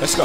[0.00, 0.24] let's go.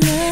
[0.00, 0.27] Uno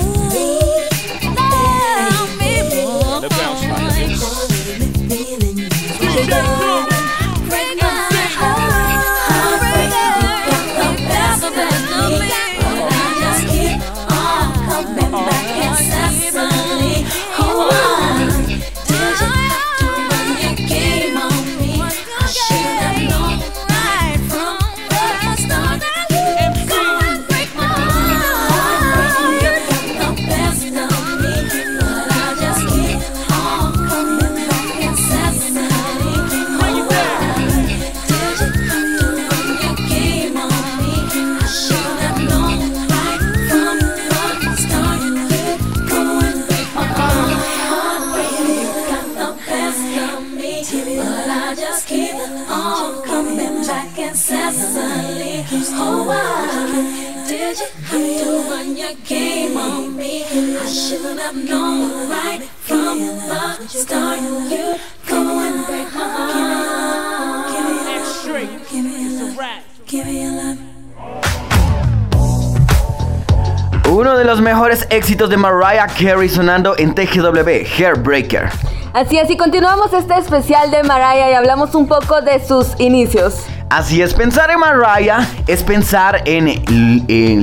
[75.06, 78.50] éxitos de Mariah Carey sonando en TGW, Hairbreaker.
[78.93, 83.45] Así es, y continuamos este especial de Mariah y hablamos un poco de sus inicios.
[83.68, 86.46] Así es, pensar en Mariah es pensar en,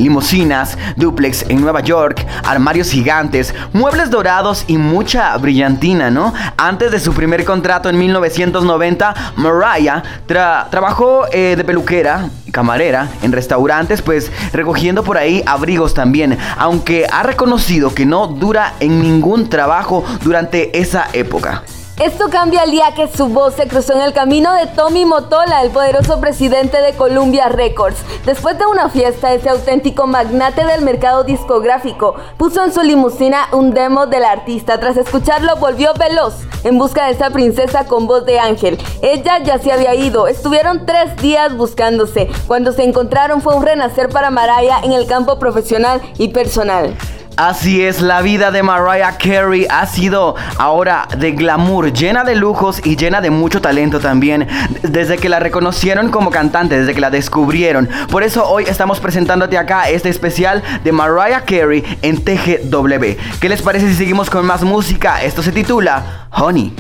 [0.02, 6.34] limusinas, duplex en Nueva York, armarios gigantes, muebles dorados y mucha brillantina, ¿no?
[6.56, 14.02] Antes de su primer contrato en 1990, Mariah trabajó eh, de peluquera, camarera en restaurantes,
[14.02, 20.06] pues recogiendo por ahí abrigos también, aunque ha reconocido que no dura en ningún trabajo
[20.24, 21.64] durante esa época.
[22.00, 25.62] Esto cambia el día que su voz se cruzó en el camino de Tommy Motola,
[25.62, 27.98] el poderoso presidente de Columbia Records.
[28.26, 33.76] Después de una fiesta, ese auténtico magnate del mercado discográfico puso en su limusina un
[33.76, 34.80] demo del artista.
[34.80, 38.80] Tras escucharlo, volvió veloz en busca de esa princesa con voz de ángel.
[39.04, 40.28] Ella ya se había ido.
[40.28, 42.28] Estuvieron tres días buscándose.
[42.48, 46.98] Cuando se encontraron fue un renacer para Mariah en el campo profesional y personal.
[47.36, 52.80] Así es, la vida de Mariah Carey ha sido ahora de glamour, llena de lujos
[52.86, 54.48] y llena de mucho talento también,
[54.84, 57.90] desde que la reconocieron como cantante, desde que la descubrieron.
[58.12, 63.18] Por eso hoy estamos presentándote acá este especial de Mariah Carey en TGW.
[63.40, 65.24] ¿Qué les parece si seguimos con más música?
[65.24, 66.74] Esto se titula Honey.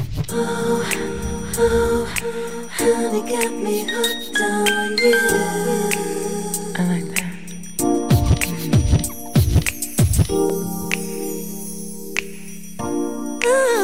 [13.53, 13.82] you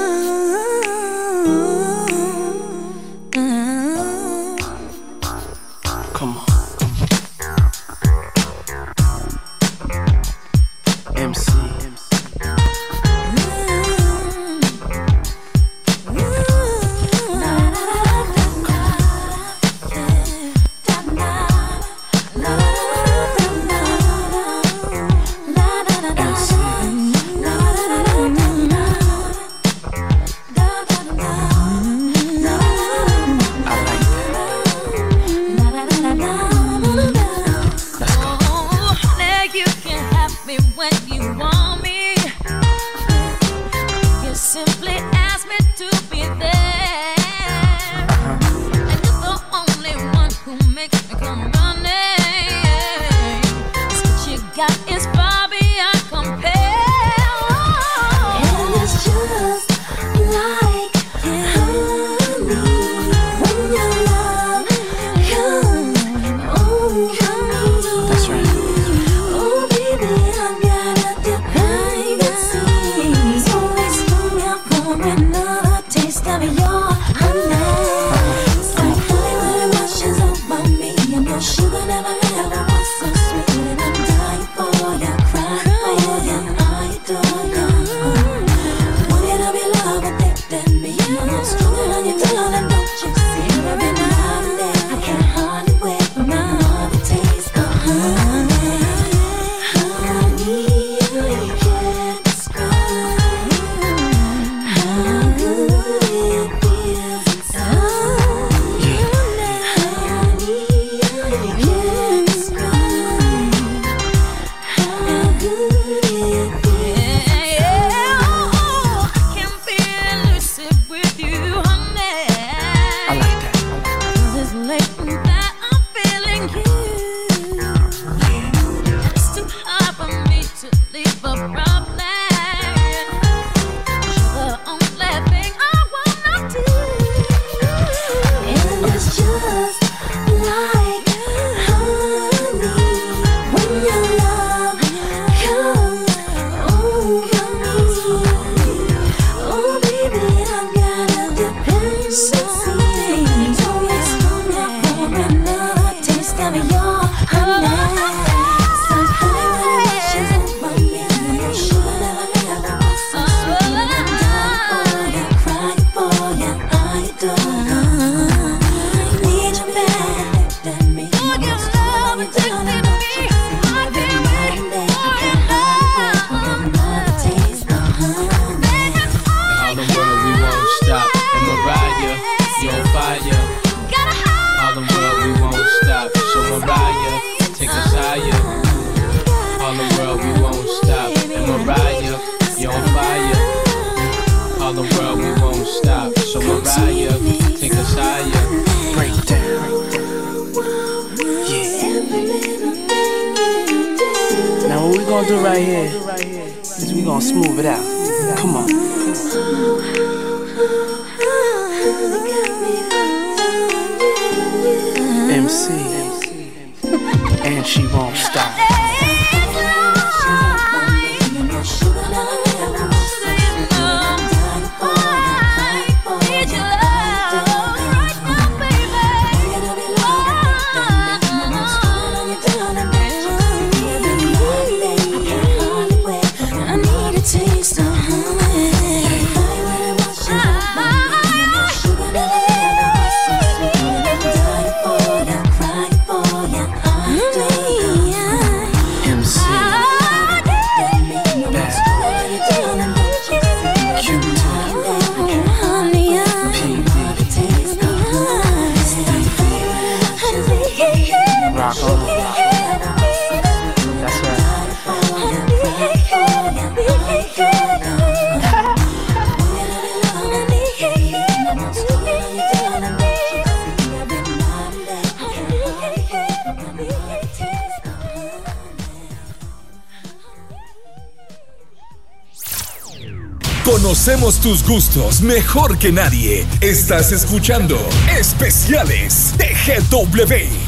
[284.09, 286.47] Conocemos tus gustos mejor que nadie.
[286.61, 287.77] Estás escuchando
[288.17, 290.58] Especiales de GW.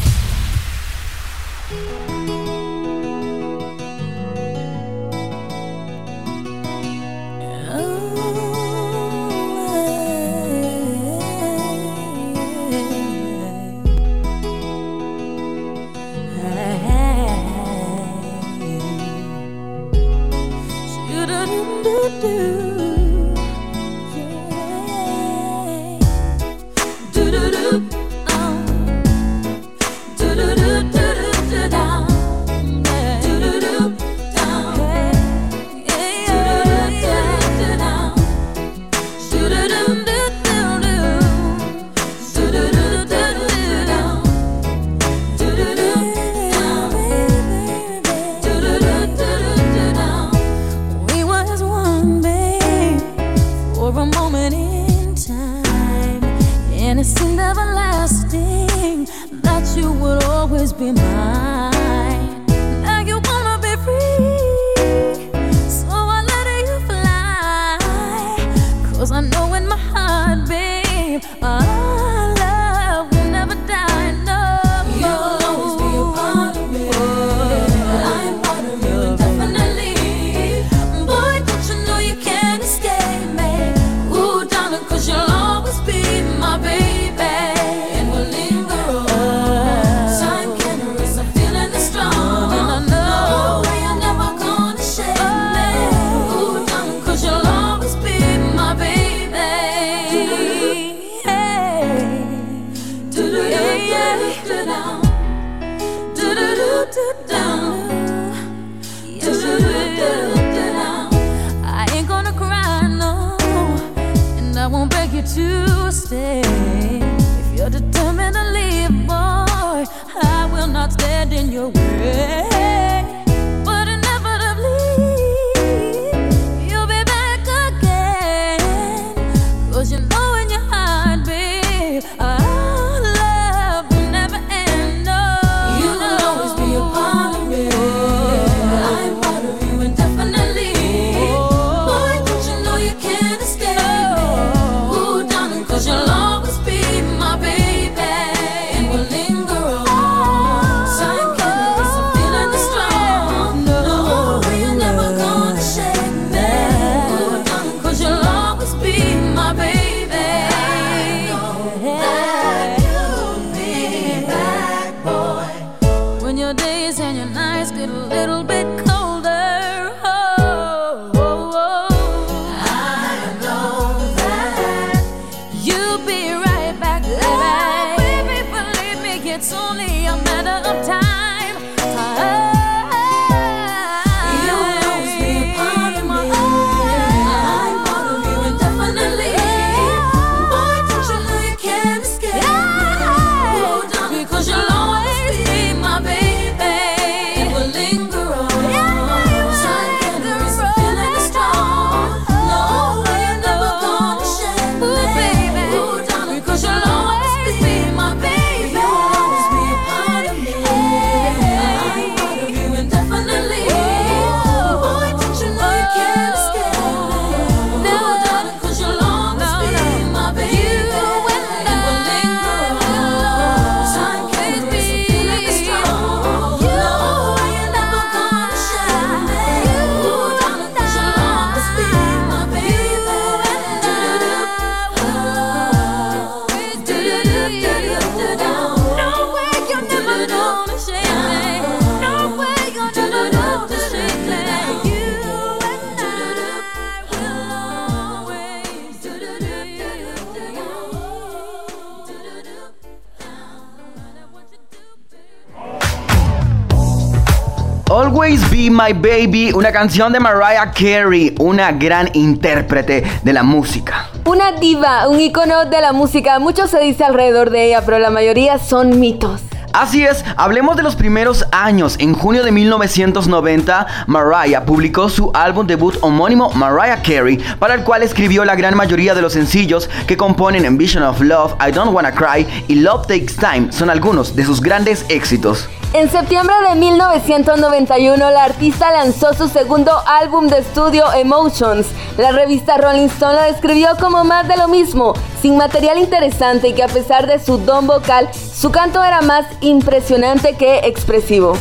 [258.61, 264.09] Be My Baby, una canción de Mariah Carey, una gran intérprete de la música.
[264.25, 266.37] Una diva, un icono de la música.
[266.37, 269.41] Mucho se dice alrededor de ella, pero la mayoría son mitos.
[269.73, 271.95] Así es, hablemos de los primeros años.
[271.97, 278.03] En junio de 1990, Mariah publicó su álbum debut homónimo Mariah Carey, para el cual
[278.03, 282.11] escribió la gran mayoría de los sencillos que componen Vision of Love, I Don't Wanna
[282.11, 283.71] Cry y Love Takes Time.
[283.71, 285.67] Son algunos de sus grandes éxitos.
[285.93, 291.85] En septiembre de 1991, la artista lanzó su segundo álbum de estudio, Emotions.
[292.17, 296.73] La revista Rolling Stone la describió como más de lo mismo, sin material interesante y
[296.73, 301.57] que a pesar de su don vocal, su canto era más impresionante que expresivo.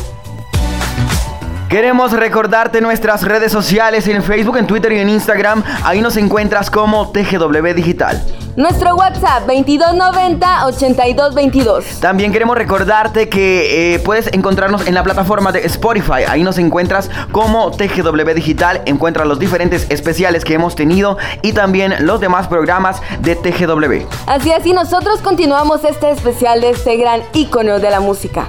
[1.71, 5.63] Queremos recordarte nuestras redes sociales en Facebook, en Twitter y en Instagram.
[5.85, 8.21] Ahí nos encuentras como TGW Digital.
[8.57, 12.01] Nuestro WhatsApp 2290-8222.
[12.01, 16.25] También queremos recordarte que eh, puedes encontrarnos en la plataforma de Spotify.
[16.27, 18.81] Ahí nos encuentras como TGW Digital.
[18.83, 24.07] Encuentras los diferentes especiales que hemos tenido y también los demás programas de TGW.
[24.27, 28.45] Así así nosotros continuamos este especial de este gran ícono de la música.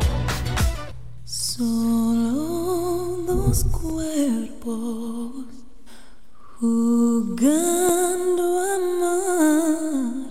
[3.60, 5.44] Cuerpos
[6.58, 10.21] jugando a amar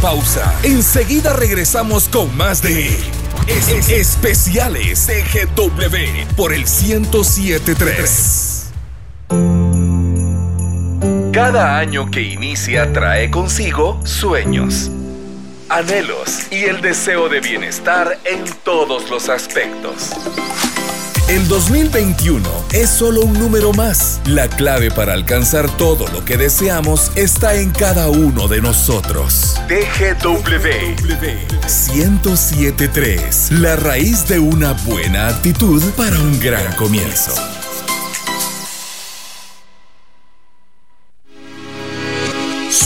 [0.00, 0.52] pausa.
[0.62, 2.88] Enseguida regresamos con más de
[3.46, 8.66] Es- Especiales TGW por el 1073.
[11.32, 14.90] Cada año que inicia trae consigo sueños,
[15.68, 20.10] anhelos y el deseo de bienestar en todos los aspectos.
[21.30, 24.20] El 2021 es solo un número más.
[24.26, 29.54] La clave para alcanzar todo lo que deseamos está en cada uno de nosotros.
[29.68, 30.40] TGW
[31.94, 33.52] 1073.
[33.52, 37.32] La raíz de una buena actitud para un gran comienzo.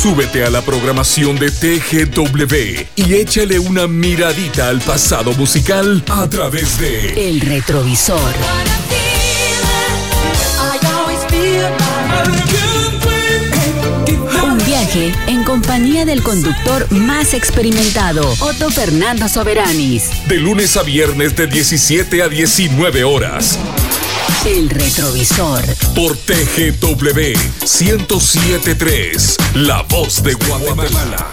[0.04, 6.78] Súbete a la programación de TGW y échale una miradita al pasado musical a través
[6.78, 8.20] de El retrovisor.
[14.42, 20.10] Un viaje en compañía del conductor más experimentado, Otto Fernando Soberanis.
[20.28, 23.58] de lunes a viernes de 17 a 19 horas
[24.46, 25.64] El retrovisor.
[25.94, 31.26] por TGW 1073, La Voz de Guatemala.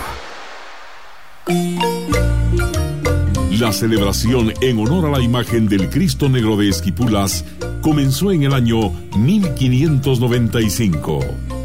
[3.59, 7.43] La celebración en honor a la imagen del Cristo Negro de Esquipulas
[7.81, 11.19] comenzó en el año 1595.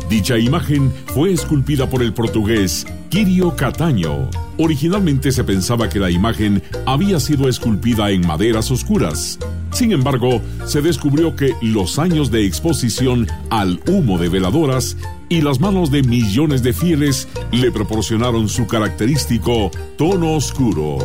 [0.08, 4.30] Dicha imagen fue esculpida por el portugués Quirio Cataño.
[4.56, 9.38] Originalmente se pensaba que la imagen había sido esculpida en maderas oscuras.
[9.72, 14.96] Sin embargo, se descubrió que los años de exposición al humo de veladoras
[15.28, 20.98] y las manos de millones de fieles le proporcionaron su característico tono oscuro.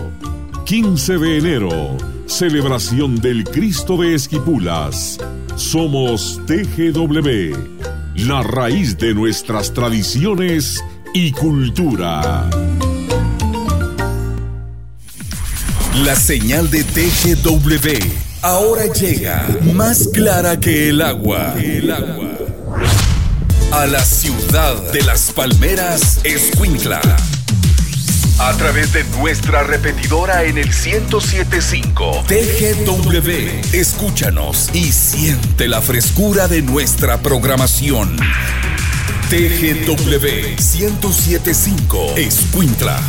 [0.65, 5.19] 15 de enero, celebración del Cristo de Esquipulas.
[5.55, 7.80] Somos TGW,
[8.21, 12.49] la raíz de nuestras tradiciones y cultura.
[16.03, 17.89] La señal de TGW
[18.41, 21.55] ahora llega más clara que el agua.
[21.59, 22.31] El agua.
[23.71, 27.01] A la ciudad de las palmeras, Escuintla.
[28.39, 33.75] A través de nuestra repetidora en el 1075 TGW.
[33.75, 38.17] Escúchanos y siente la frescura de nuestra programación.
[39.29, 42.99] TGW 1075 Escuintla.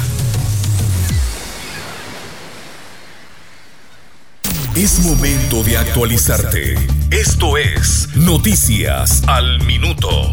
[4.74, 6.74] Es momento de actualizarte.
[7.10, 10.32] Esto es Noticias al Minuto.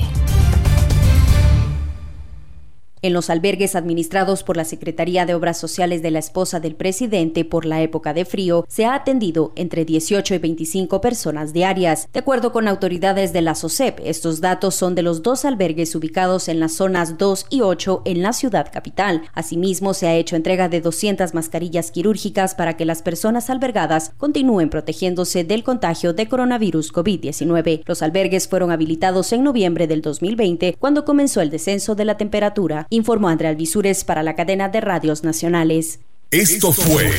[3.01, 7.45] En los albergues administrados por la Secretaría de Obras Sociales de la esposa del presidente
[7.45, 12.09] por la época de frío, se ha atendido entre 18 y 25 personas diarias.
[12.11, 16.49] De acuerdo con autoridades de la SOCEP, estos datos son de los dos albergues ubicados
[16.49, 19.21] en las zonas 2 y 8 en la ciudad capital.
[19.33, 24.69] Asimismo, se ha hecho entrega de 200 mascarillas quirúrgicas para que las personas albergadas continúen
[24.69, 27.83] protegiéndose del contagio de coronavirus COVID-19.
[27.85, 32.87] Los albergues fueron habilitados en noviembre del 2020, cuando comenzó el descenso de la temperatura
[32.89, 35.99] informó Andrea Alvisures para la cadena de radios nacionales.
[36.31, 37.11] Esto fue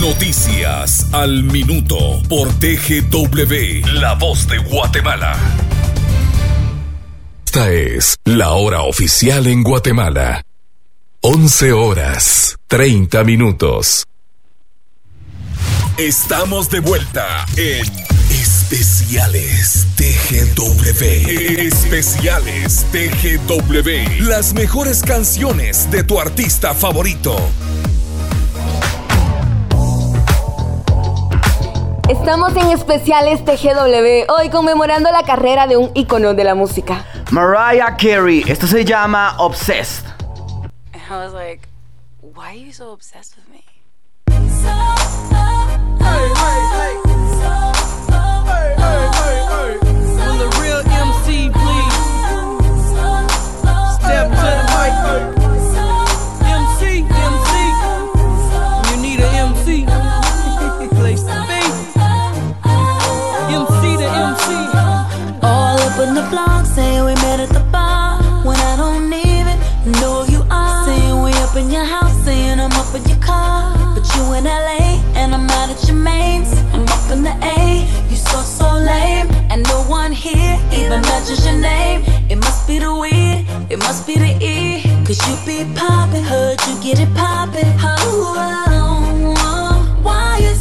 [0.00, 5.38] Noticias al Minuto por TGW, La Voz de Guatemala.
[7.44, 10.42] Esta es la hora oficial en Guatemala.
[11.20, 14.04] 11 horas, 30 minutos.
[15.96, 18.15] Estamos de vuelta en
[18.68, 21.60] Especiales TGW.
[21.60, 24.26] Especiales TGW.
[24.26, 27.36] Las mejores canciones de tu artista favorito.
[32.08, 37.04] Estamos en especiales TGW, hoy conmemorando la carrera de un ícono de la música.
[37.30, 40.06] Mariah Carey, esto se llama Obsessed.
[40.92, 41.68] And I was like,
[42.20, 43.62] why are you so obsessed with me?
[77.06, 79.28] Up in the A, you so so lame.
[79.50, 82.02] And no one here even mentions your name.
[82.28, 84.82] It must be the weed, it must be the E.
[85.04, 87.72] Cause you be poppin', heard you get it poppin'.
[87.80, 90.00] Oh, oh, oh.
[90.02, 90.54] Why you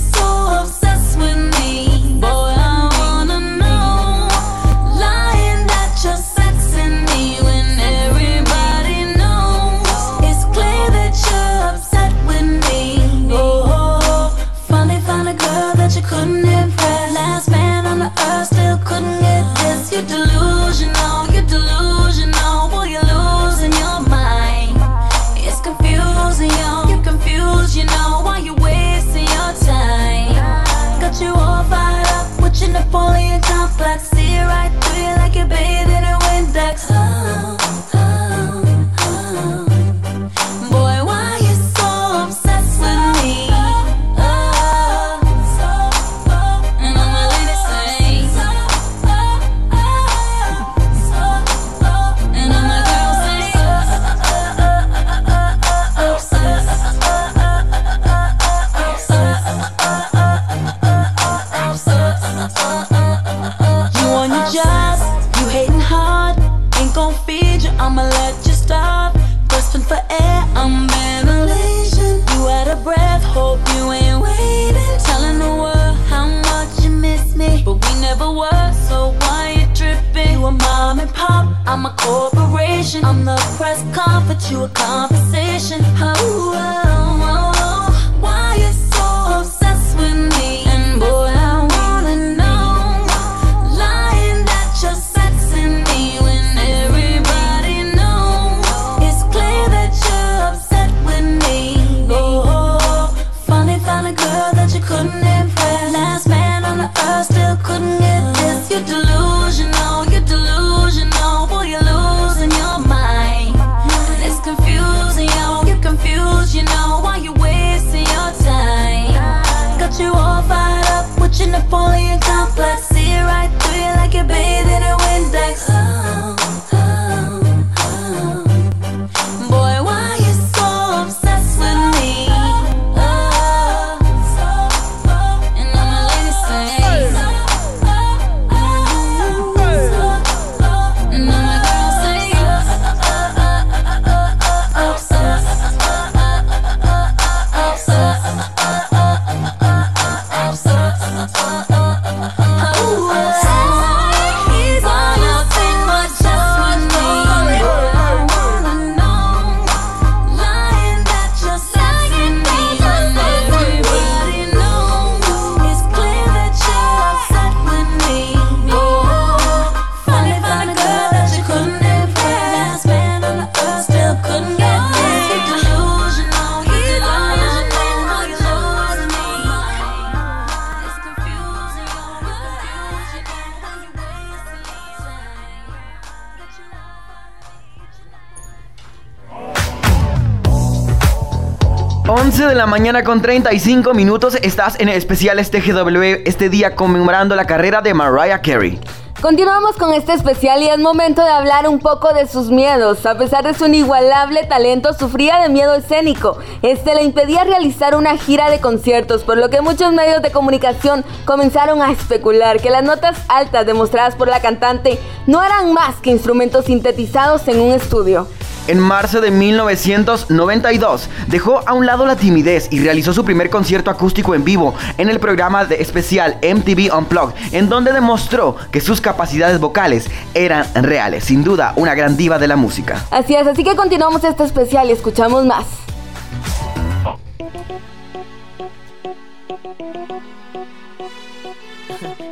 [192.55, 197.81] la mañana con 35 minutos estás en especiales este TGW este día conmemorando la carrera
[197.81, 198.79] de Mariah Carey.
[199.21, 203.05] Continuamos con este especial y es momento de hablar un poco de sus miedos.
[203.05, 206.37] A pesar de su inigualable talento, sufría de miedo escénico.
[206.61, 211.03] Este le impedía realizar una gira de conciertos, por lo que muchos medios de comunicación
[211.25, 216.11] comenzaron a especular que las notas altas demostradas por la cantante no eran más que
[216.11, 218.27] instrumentos sintetizados en un estudio.
[218.67, 223.91] En marzo de 1992 dejó a un lado la timidez y realizó su primer concierto
[223.91, 229.01] acústico en vivo en el programa de especial MTV Unplugged, en donde demostró que sus
[229.01, 233.05] capacidades vocales eran reales, sin duda una gran diva de la música.
[233.11, 235.65] Así es, así que continuamos este especial y escuchamos más.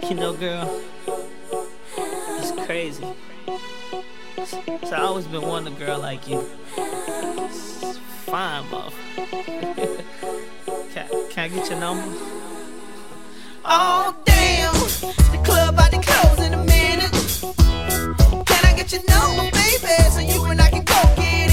[0.09, 0.33] You know.
[4.45, 6.41] So I always been wanting a girl like you.
[8.25, 8.89] Fine, bro.
[10.93, 12.03] can, can I get your number?
[13.63, 14.73] Oh, damn.
[14.73, 17.11] The club about to close in a minute.
[18.45, 21.52] Can I get your number, baby, so you and I can go get it?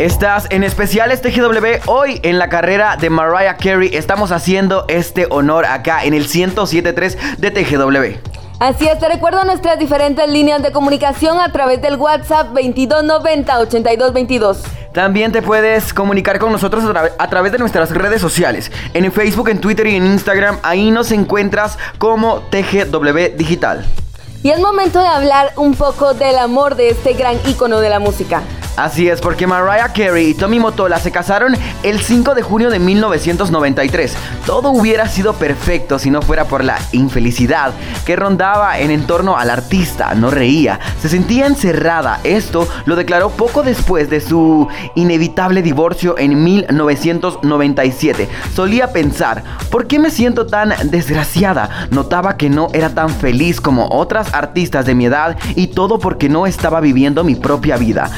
[0.00, 1.82] Estás en especiales TGW.
[1.84, 7.36] Hoy en la carrera de Mariah Carey estamos haciendo este honor acá en el 107.3
[7.36, 8.16] de TGW.
[8.60, 14.56] Así es, te recuerdo nuestras diferentes líneas de comunicación a través del WhatsApp 2290-8222.
[14.94, 18.72] También te puedes comunicar con nosotros a, tra- a través de nuestras redes sociales.
[18.94, 20.60] En Facebook, en Twitter y en Instagram.
[20.62, 23.84] Ahí nos encuentras como TGW Digital.
[24.42, 27.98] Y es momento de hablar un poco del amor de este gran ícono de la
[27.98, 28.40] música.
[28.76, 32.78] Así es, porque Mariah Carey y Tommy Motola se casaron el 5 de junio de
[32.78, 34.16] 1993.
[34.46, 37.72] Todo hubiera sido perfecto si no fuera por la infelicidad
[38.06, 40.14] que rondaba en entorno al artista.
[40.14, 42.20] No reía, se sentía encerrada.
[42.24, 48.28] Esto lo declaró poco después de su inevitable divorcio en 1997.
[48.54, 51.88] Solía pensar, ¿por qué me siento tan desgraciada?
[51.90, 56.28] Notaba que no era tan feliz como otras artistas de mi edad y todo porque
[56.28, 58.10] no estaba viviendo mi propia vida.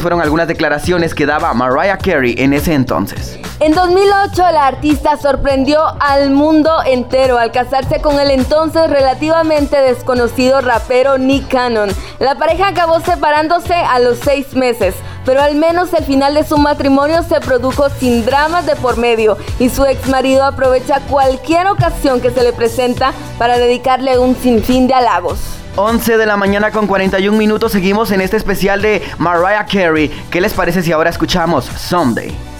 [0.00, 3.38] Fueron algunas declaraciones que daba Mariah Carey en ese entonces.
[3.60, 10.60] En 2008 la artista sorprendió al mundo entero al casarse con el entonces relativamente desconocido
[10.60, 11.90] rapero Nick Cannon.
[12.18, 16.58] La pareja acabó separándose a los seis meses, pero al menos el final de su
[16.58, 22.20] matrimonio se produjo sin dramas de por medio y su ex marido aprovecha cualquier ocasión
[22.20, 25.61] que se le presenta para dedicarle un sinfín de halagos.
[25.76, 30.10] 11 de la mañana con 41 minutos seguimos en este especial de Mariah Carey.
[30.30, 32.51] ¿Qué les parece si ahora escuchamos Someday?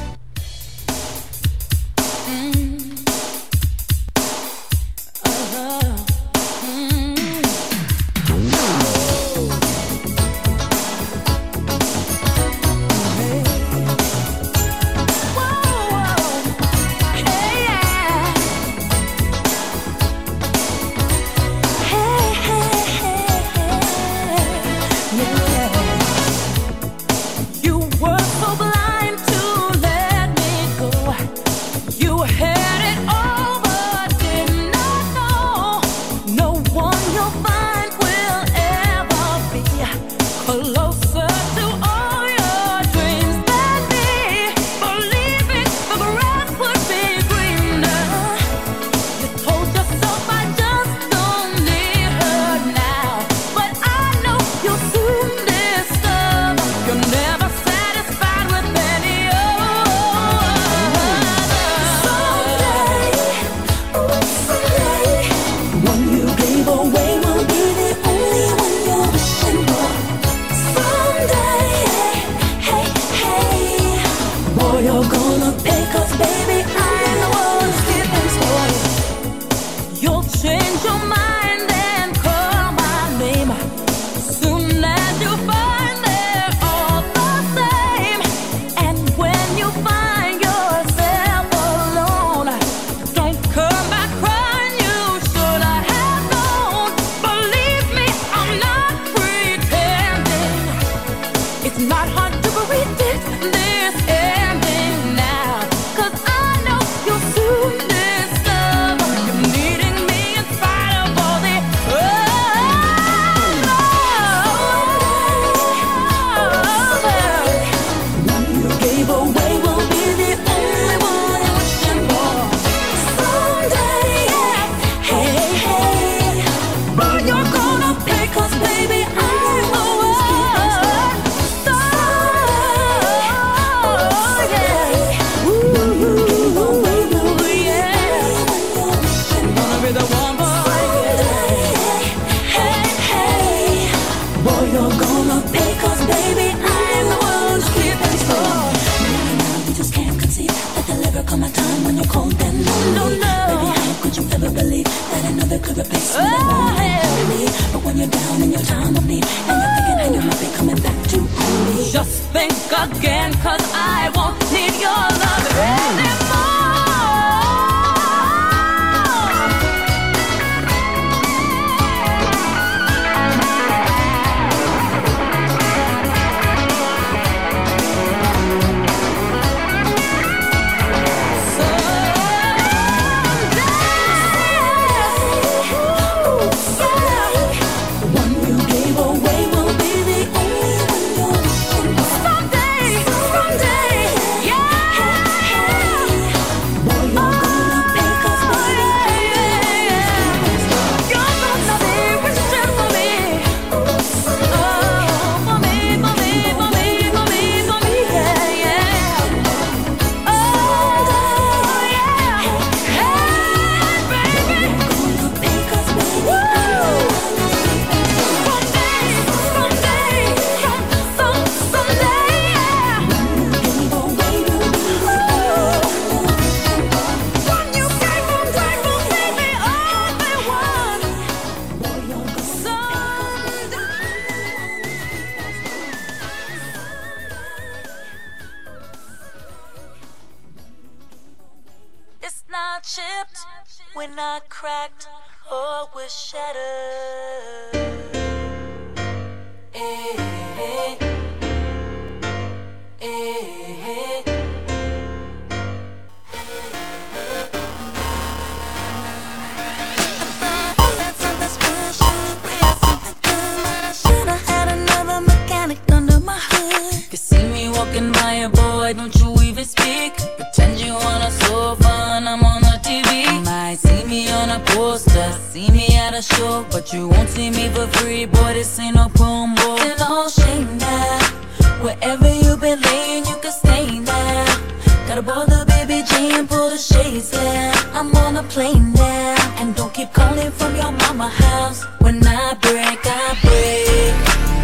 [290.02, 291.84] keep calling from your mama house.
[292.00, 294.14] When I break, I break.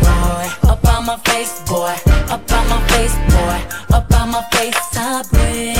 [0.03, 1.95] Boy, up on my face, boy.
[2.34, 3.97] Up on my face, boy.
[3.97, 5.76] Up on my face, I break.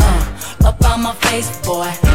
[0.00, 2.11] Uh, up on my face, boy.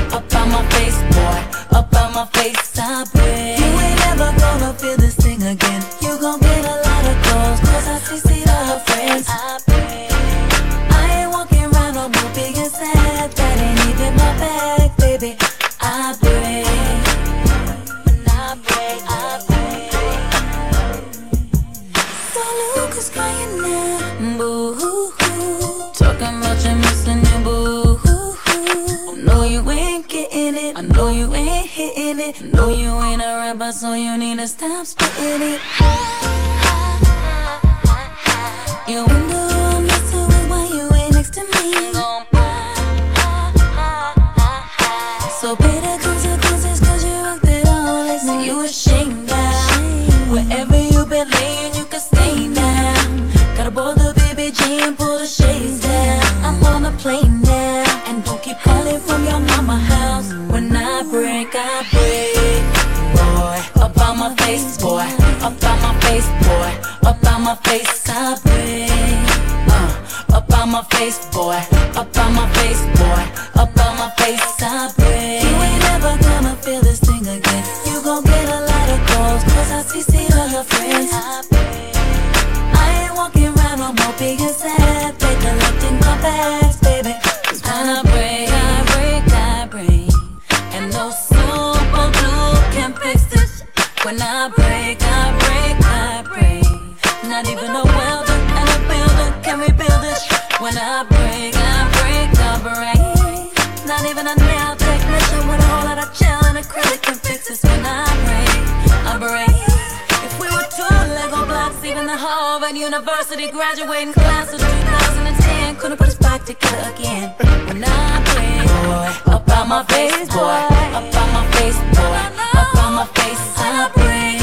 [112.68, 115.78] Harvard University graduating class of 2010.
[115.78, 117.34] Couldn't put us back together again.
[117.40, 122.20] When I bring boy, up on my face, boy, up on my face, boy,
[122.60, 124.42] up on my face, I bring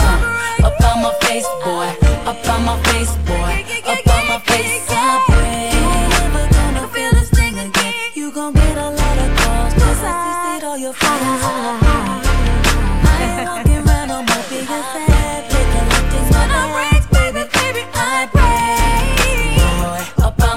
[0.00, 1.86] uh, up on my face, boy,
[2.26, 5.35] up on my face, boy, up on my face, I bring.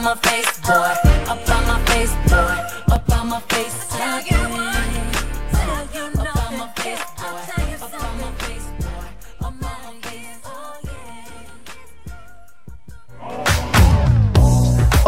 [0.10, 1.09] her face, boy.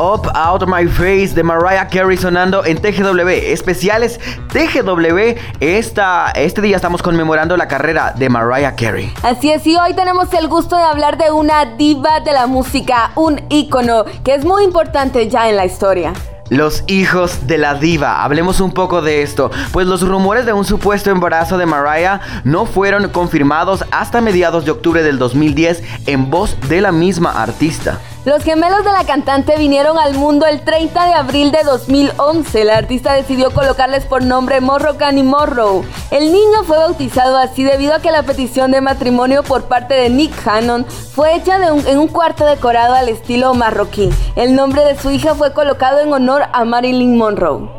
[0.02, 3.30] Up Out My Face de Mariah Carey sonando en TGW.
[3.30, 4.20] Especiales
[4.52, 5.36] TGW.
[5.60, 9.14] Esta, este día estamos conmemorando la carrera de Mariah Carey.
[9.22, 13.12] Así es, y hoy tenemos el gusto de hablar de una diva de la música,
[13.14, 16.14] un ícono que es muy importante ya en la historia.
[16.50, 18.24] Los hijos de la diva.
[18.24, 22.66] Hablemos un poco de esto, pues los rumores de un supuesto embarazo de Mariah no
[22.66, 28.00] fueron confirmados hasta mediados de octubre del 2010 en voz de la misma artista.
[28.24, 32.66] Los gemelos de la cantante vinieron al mundo el 30 de abril de 2011.
[32.66, 35.84] La artista decidió colocarles por nombre Morrocan y Morrow.
[36.12, 40.12] El niño fue bautizado así debido a que la petición de matrimonio por parte de
[40.12, 44.12] Nick Cannon fue hecha en un cuarto decorado al estilo marroquí.
[44.36, 47.72] El nombre de su hija fue colocado en honor a Marilyn Monroe.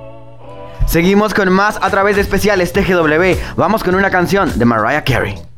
[0.86, 3.38] Seguimos con más a través de especiales TGW.
[3.55, 5.51] Vamos con una canción de Mariah Carey.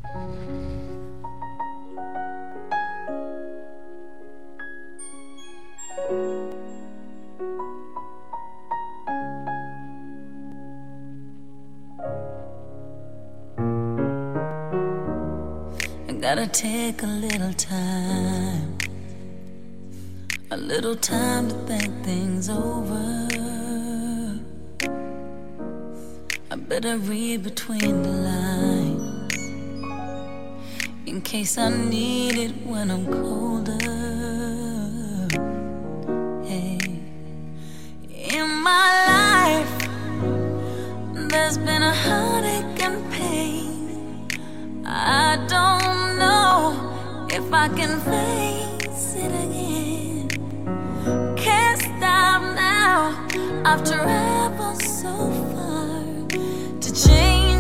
[16.34, 18.76] Gotta take a little time,
[20.50, 23.28] a little time to think things over.
[26.50, 29.36] I better read between the lines
[31.06, 33.78] in case I need it when I'm colder.
[36.48, 36.80] Hey.
[38.34, 39.74] In my life,
[41.30, 43.13] there's been a heartache and pain.
[44.86, 50.28] I don't know if I can face it again.
[51.36, 53.26] Can't stop now.
[53.64, 55.14] I've traveled so
[55.54, 57.53] far to change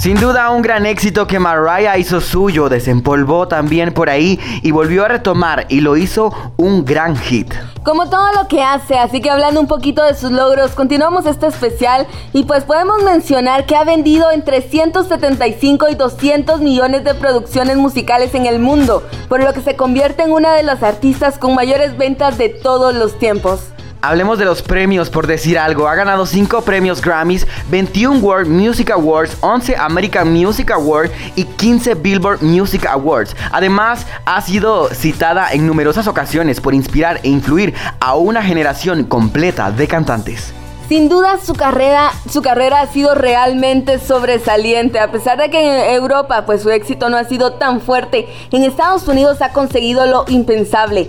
[0.00, 5.04] Sin duda un gran éxito que Mariah hizo suyo, desempolvó también por ahí y volvió
[5.04, 7.52] a retomar y lo hizo un gran hit.
[7.82, 11.48] Como todo lo que hace, así que hablando un poquito de sus logros, continuamos este
[11.48, 17.76] especial y pues podemos mencionar que ha vendido entre 175 y 200 millones de producciones
[17.76, 21.54] musicales en el mundo, por lo que se convierte en una de las artistas con
[21.54, 23.69] mayores ventas de todos los tiempos.
[24.02, 25.88] Hablemos de los premios, por decir algo.
[25.88, 31.94] Ha ganado 5 premios Grammys, 21 World Music Awards, 11 American Music Awards y 15
[31.96, 33.36] Billboard Music Awards.
[33.52, 39.70] Además, ha sido citada en numerosas ocasiones por inspirar e influir a una generación completa
[39.70, 40.54] de cantantes.
[40.90, 42.10] Sin duda su carrera,
[42.80, 47.22] ha sido realmente sobresaliente, a pesar de que en Europa pues su éxito no ha
[47.22, 48.28] sido tan fuerte.
[48.50, 51.08] En Estados Unidos ha conseguido lo impensable,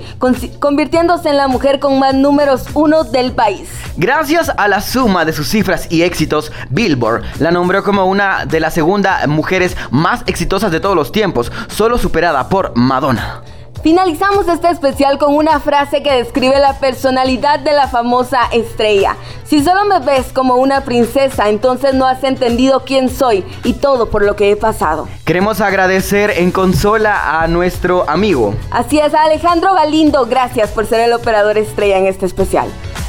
[0.60, 3.70] convirtiéndose en la mujer con más números uno del país.
[3.98, 8.60] Gracias a la suma de sus cifras y éxitos, Billboard la nombró como una de
[8.60, 13.42] las segunda mujeres más exitosas de todos los tiempos, solo superada por Madonna.
[13.84, 19.16] Finalizamos este especial con una frase que describe la personalidad de la famosa estrella.
[19.44, 24.12] Si solo me ves como una princesa, entonces no has entendido quién soy y todo
[24.12, 25.08] por lo que he pasado.
[25.26, 28.54] Queremos agradecer en consola a nuestro amigo.
[28.70, 32.68] Así es, Alejandro Galindo, gracias por ser el operador estrella en este especial.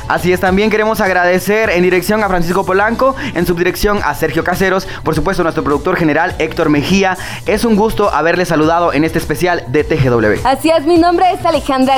[0.08, 4.86] Así es, también queremos agradecer en dirección a Francisco Polanco, en subdirección a Sergio Caseros,
[5.02, 7.16] por supuesto nuestro productor general Héctor Mejía.
[7.46, 10.46] Es un gusto haberle saludado en este especial de TGW.
[10.46, 11.96] Así es, mi nombre es Alejandra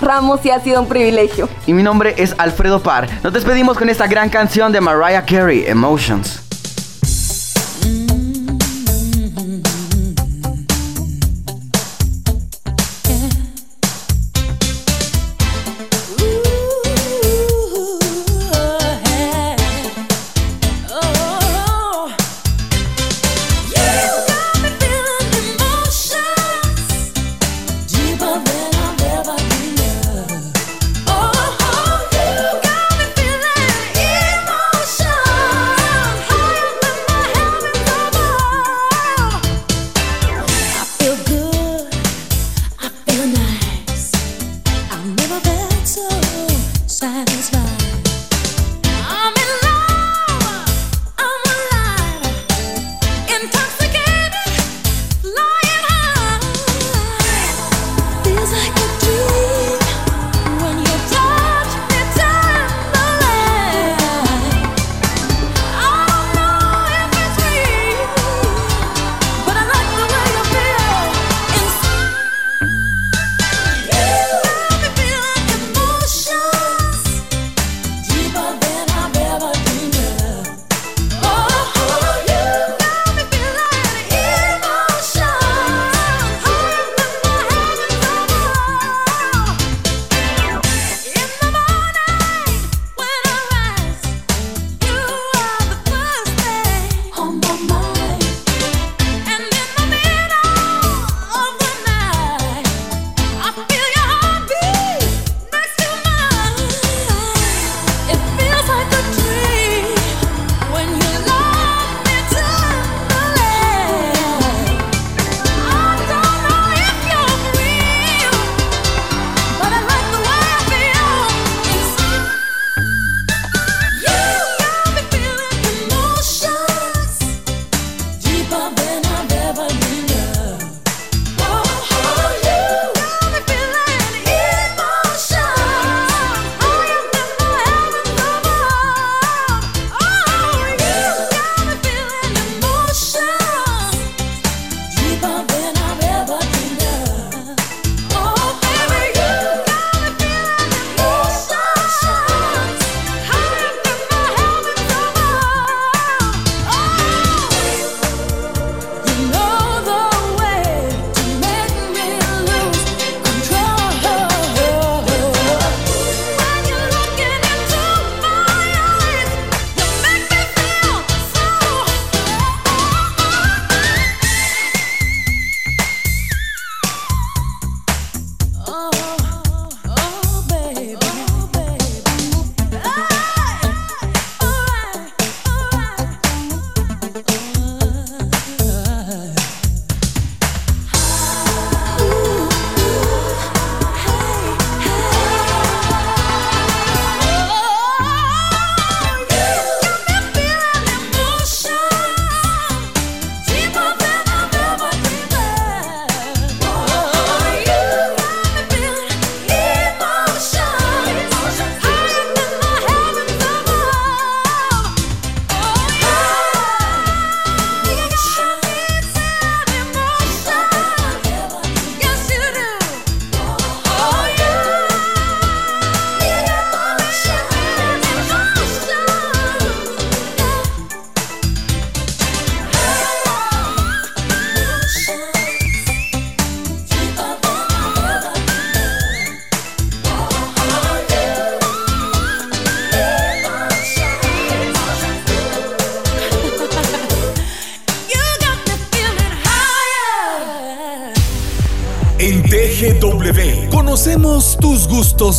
[0.00, 1.48] Ramos y ha sido un privilegio.
[1.66, 3.08] Y mi nombre es Alfredo Par.
[3.22, 6.47] Nos despedimos con esta gran canción de Mariah Carey, Emotions.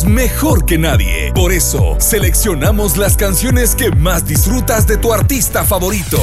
[0.04, 1.32] Mejor que nadie.
[1.34, 6.18] Por eso, seleccionamos las canciones que más disfrutas de tu artista favorito.